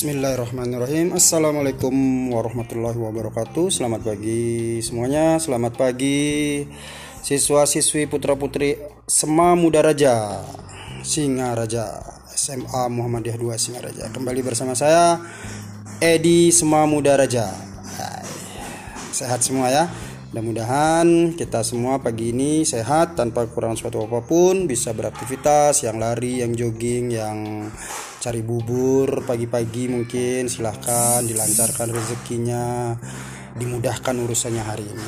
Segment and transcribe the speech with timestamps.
[0.00, 1.12] Bismillahirrahmanirrahim.
[1.12, 1.92] Assalamualaikum
[2.32, 3.68] warahmatullahi wabarakatuh.
[3.68, 5.36] Selamat pagi semuanya.
[5.36, 6.64] Selamat pagi
[7.20, 10.40] Siswa-siswi putra-putri Sema Muda Raja
[11.04, 12.00] Singaraja
[12.32, 15.20] SMA Muhammadiyah 2 Singaraja Kembali bersama saya
[16.00, 17.52] Edi Sema Muda Raja.
[19.12, 19.84] Sehat semua ya
[20.30, 26.38] Mudah-mudahan kita semua pagi ini sehat tanpa kurang suatu apa pun, bisa beraktivitas, yang lari,
[26.38, 27.66] yang jogging, yang
[28.22, 32.94] cari bubur pagi-pagi mungkin silahkan dilancarkan rezekinya,
[33.58, 35.06] dimudahkan urusannya hari ini.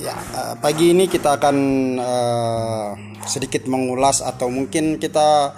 [0.00, 1.56] Ya, eh, pagi ini kita akan
[2.00, 2.88] uh,
[3.28, 5.52] sedikit mengulas atau mungkin kita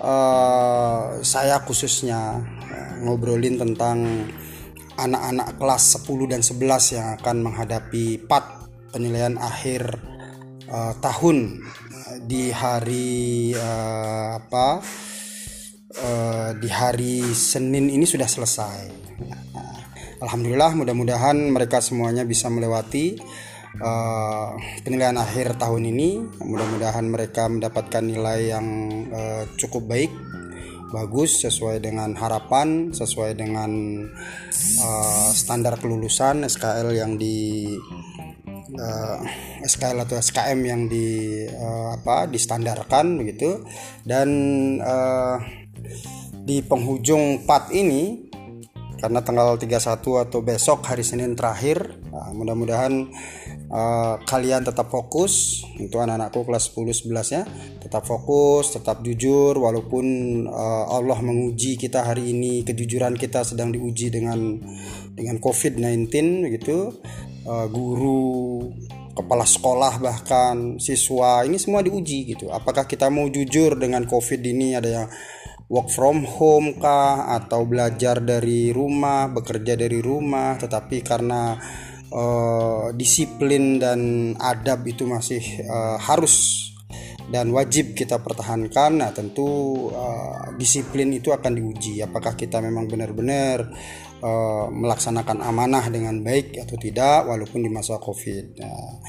[0.00, 2.40] uh, saya khususnya
[3.04, 4.24] ngobrolin tentang
[4.96, 8.44] anak-anak kelas 10 dan 11 yang akan menghadapi PAT
[8.92, 9.96] penilaian akhir
[10.68, 11.64] uh, tahun
[12.28, 14.84] di hari uh, apa
[15.96, 18.80] uh, di hari Senin ini sudah selesai.
[20.22, 23.18] Alhamdulillah mudah-mudahan mereka semuanya bisa melewati
[23.82, 24.54] uh,
[24.86, 26.22] penilaian akhir tahun ini.
[26.46, 28.66] Mudah-mudahan mereka mendapatkan nilai yang
[29.10, 30.12] uh, cukup baik
[30.92, 33.72] bagus sesuai dengan harapan sesuai dengan
[34.84, 37.64] uh, standar kelulusan SKL yang di
[38.76, 39.18] uh,
[39.64, 43.64] SKL atau SKM yang di uh, apa distandarkan begitu.
[44.04, 44.28] Dan
[44.78, 45.40] uh,
[46.42, 48.31] di penghujung part ini
[49.02, 53.10] karena tanggal 31 atau besok hari Senin terakhir nah, mudah-mudahan
[53.66, 57.42] uh, kalian tetap fokus untuk anak-anakku kelas 10 11 ya.
[57.82, 60.06] Tetap fokus tetap jujur walaupun
[60.46, 64.62] uh, Allah menguji kita hari ini kejujuran kita sedang diuji dengan
[65.18, 66.06] dengan COVID-19
[66.46, 66.94] begitu
[67.42, 68.70] uh, guru
[69.12, 72.48] kepala sekolah bahkan siswa ini semua diuji gitu.
[72.54, 74.78] Apakah kita mau jujur dengan COVID ini?
[74.78, 75.08] Ada yang
[75.72, 81.56] work from home kah atau belajar dari rumah, bekerja dari rumah, tetapi karena
[82.12, 86.68] uh, disiplin dan adab itu masih uh, harus
[87.32, 89.00] dan wajib kita pertahankan.
[89.00, 89.48] Nah, tentu
[89.88, 93.72] uh, disiplin itu akan diuji apakah kita memang benar-benar
[94.20, 98.60] uh, melaksanakan amanah dengan baik atau tidak walaupun di masa Covid.
[98.60, 99.00] Nah,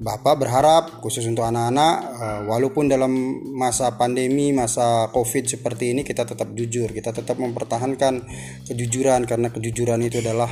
[0.00, 3.12] Bapak berharap khusus untuk anak-anak uh, walaupun dalam
[3.52, 8.24] masa pandemi, masa Covid seperti ini kita tetap jujur, kita tetap mempertahankan
[8.64, 10.48] kejujuran karena kejujuran itu adalah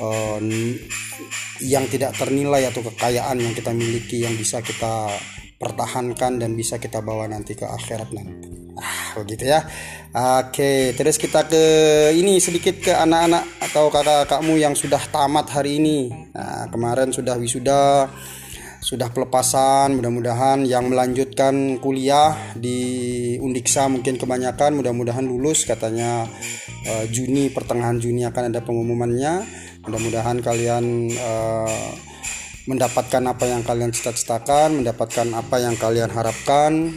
[0.00, 0.40] uh,
[1.60, 5.12] yang tidak ternilai atau kekayaan yang kita miliki yang bisa kita
[5.60, 8.48] pertahankan dan bisa kita bawa nanti ke akhirat nanti.
[8.80, 9.60] Ah, begitu ya.
[10.40, 11.62] Oke, terus kita ke
[12.16, 16.08] ini sedikit ke anak-anak atau kakak-kakakmu yang sudah tamat hari ini.
[16.32, 18.08] Nah, kemarin sudah wisuda
[18.80, 26.24] sudah pelepasan mudah-mudahan yang melanjutkan kuliah di Undiksa mungkin kebanyakan mudah-mudahan lulus katanya
[26.88, 29.44] uh, Juni pertengahan Juni akan ada pengumumannya.
[29.84, 31.92] Mudah-mudahan kalian uh,
[32.68, 36.96] mendapatkan apa yang kalian cita-citakan mendapatkan apa yang kalian harapkan.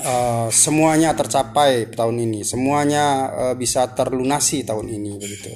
[0.00, 2.40] Uh, semuanya tercapai tahun ini.
[2.40, 5.52] Semuanya uh, bisa terlunasi tahun ini begitu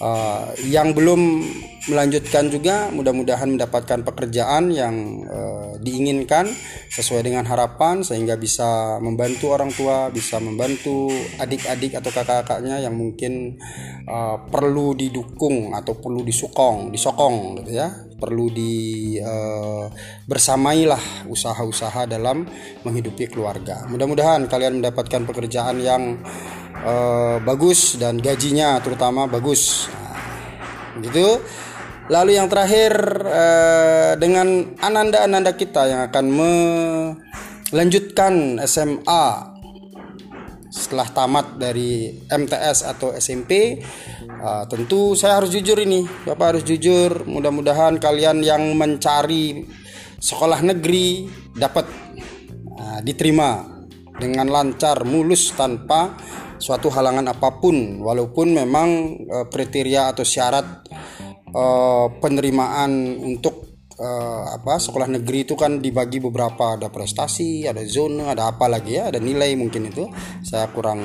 [0.00, 1.44] uh, yang belum
[1.86, 6.50] melanjutkan juga mudah-mudahan mendapatkan pekerjaan yang uh, diinginkan
[6.90, 13.62] sesuai dengan harapan sehingga bisa membantu orang tua, bisa membantu adik-adik atau kakak-kakaknya yang mungkin
[14.10, 17.88] uh, perlu didukung atau perlu disokong, disokong gitu ya.
[18.16, 19.86] Perlu di uh,
[20.24, 22.48] bersamailah usaha-usaha dalam
[22.82, 23.84] menghidupi keluarga.
[23.86, 26.24] Mudah-mudahan kalian mendapatkan pekerjaan yang
[26.82, 29.88] uh, bagus dan gajinya terutama bagus.
[29.88, 31.40] Nah, gitu.
[32.06, 32.92] Lalu yang terakhir
[33.26, 36.24] uh, dengan ananda-ananda kita yang akan
[37.72, 39.56] melanjutkan SMA
[40.70, 43.80] setelah tamat dari MTS atau SMP
[44.44, 49.64] uh, tentu saya harus jujur ini Bapak harus jujur mudah-mudahan kalian yang mencari
[50.20, 51.88] sekolah negeri dapat
[52.76, 53.75] uh, diterima
[54.16, 56.16] dengan lancar mulus tanpa
[56.56, 58.00] suatu halangan apa pun.
[58.00, 58.88] Walaupun memang
[59.28, 60.84] uh, kriteria atau syarat
[61.52, 63.66] uh, penerimaan untuk
[64.00, 66.76] uh, apa sekolah negeri itu kan dibagi beberapa.
[66.76, 70.08] Ada prestasi ada zona ada apa lagi ya ada nilai mungkin itu.
[70.44, 71.00] Saya kurang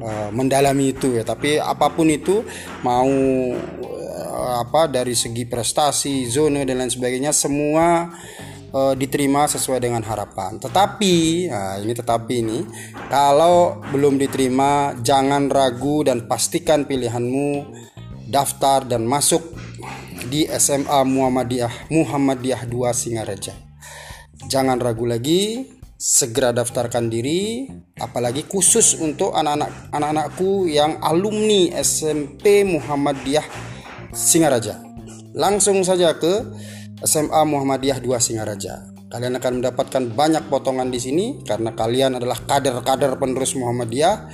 [0.00, 1.24] uh, mendalami itu ya.
[1.24, 2.44] Tapi apa pun itu
[2.84, 3.08] mau
[3.56, 8.12] uh, apa dari segi prestasi zona dan lain sebagainya semua
[8.72, 12.58] uh, diterima sesuai dengan harapan tetapi nah ini tetapi ini
[13.10, 17.68] kalau belum diterima jangan ragu dan pastikan pilihanmu
[18.26, 19.54] daftar dan masuk
[20.26, 23.54] di SMA Muhammadiyah Muhammadiyah 2 Singaraja.
[24.50, 33.46] Jangan ragu lagi, segera daftarkan diri apalagi khusus untuk anak-anak anak-anakku yang alumni SMP Muhammadiyah
[34.12, 34.76] Singaraja
[35.32, 36.44] langsung saja ke
[37.04, 43.16] SMA Muhammadiyah 2 Singaraja kalian akan mendapatkan banyak potongan di sini karena kalian adalah kader-kader
[43.16, 44.28] penerus Muhammadiyah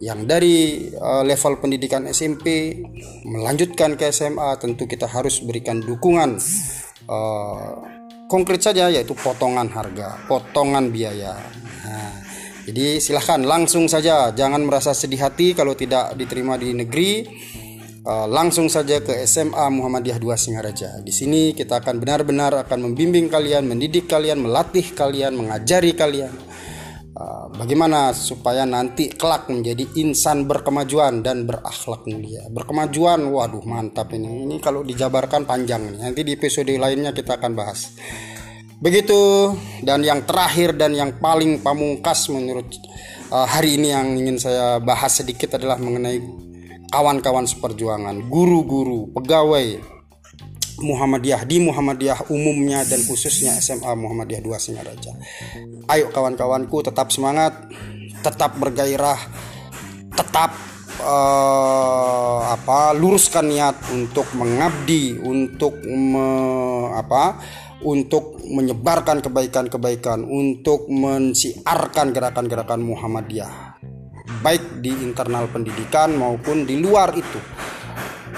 [0.00, 2.78] yang dari uh, level pendidikan SMP
[3.28, 6.40] melanjutkan ke SMA tentu kita harus berikan dukungan
[7.08, 7.72] uh,
[8.30, 11.36] konkret saja yaitu potongan harga, potongan biaya.
[11.84, 12.12] Nah,
[12.64, 17.26] jadi silahkan langsung saja, jangan merasa sedih hati kalau tidak diterima di negeri.
[18.00, 21.04] Uh, langsung saja ke SMA Muhammadiyah 2 Singaraja.
[21.04, 26.32] Di sini kita akan benar-benar akan membimbing kalian, mendidik kalian, melatih kalian, mengajari kalian
[27.20, 32.48] Ah, bagaimana supaya nanti kelak menjadi insan berkemajuan dan berakhlak mulia.
[32.48, 34.48] Berkemajuan, waduh mantap ini.
[34.48, 36.00] Ini kalau dijabarkan panjang nih.
[36.00, 37.92] Nanti di episode lainnya kita akan bahas.
[38.80, 39.52] Begitu
[39.84, 42.72] dan yang terakhir dan yang paling pamungkas menurut
[43.28, 46.24] uh, hari ini yang ingin saya bahas sedikit adalah mengenai
[46.90, 49.78] kawan-kawan seperjuangan, guru-guru, pegawai
[50.80, 55.12] Muhammadiyah di Muhammadiyah umumnya dan khususnya SMA Muhammadiyah 2 Singaraja.
[55.86, 57.68] Ayo kawan-kawanku tetap semangat,
[58.24, 59.20] tetap bergairah,
[60.16, 60.50] tetap
[61.04, 66.26] uh, apa luruskan niat untuk mengabdi, untuk me,
[66.96, 67.38] apa
[67.80, 73.69] untuk menyebarkan kebaikan-kebaikan, untuk mensiarkan gerakan-gerakan Muhammadiyah
[74.40, 77.40] baik di internal pendidikan maupun di luar itu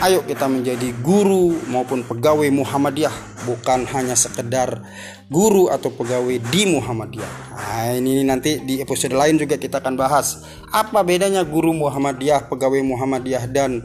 [0.03, 4.83] Ayo kita menjadi guru maupun pegawai Muhammadiyah bukan hanya sekedar
[5.31, 7.33] guru atau pegawai di Muhammadiyah.
[7.55, 10.43] Nah, ini nanti di episode lain juga kita akan bahas
[10.75, 13.85] apa bedanya guru Muhammadiyah, pegawai Muhammadiyah dan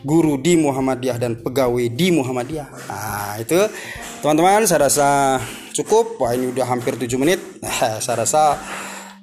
[0.00, 2.68] guru di Muhammadiyah dan pegawai di Muhammadiyah.
[2.88, 3.60] Nah, itu
[4.24, 5.36] teman-teman saya rasa
[5.76, 6.16] cukup.
[6.16, 7.44] Wah, ini udah hampir 7 menit.
[8.04, 8.56] Saya rasa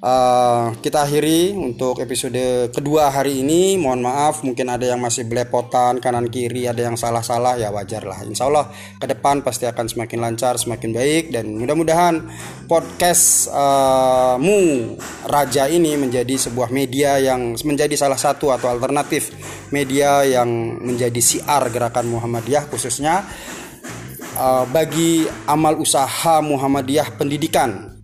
[0.06, 3.74] uh, kita akhiri untuk episode kedua hari ini.
[3.76, 8.22] Mohon maaf, mungkin ada yang masih belepotan kanan kiri, ada yang salah-salah ya wajar lah.
[8.22, 8.70] Insya Allah
[9.02, 12.22] ke depan pasti akan semakin lancar, semakin baik dan mudah-mudahan
[12.70, 14.94] podcast uh, mu
[15.26, 19.34] Raja ini menjadi sebuah media yang menjadi salah satu atau alternatif
[19.74, 20.48] media yang
[20.78, 23.26] menjadi siar gerakan Muhammadiyah khususnya
[24.38, 27.95] uh, bagi amal usaha Muhammadiyah pendidikan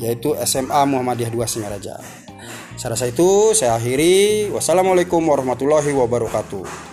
[0.00, 2.00] yaitu SMA Muhammadiyah 2 Singaraja.
[2.80, 4.48] Saya rasa itu saya akhiri.
[4.50, 6.89] Wassalamualaikum warahmatullahi wabarakatuh.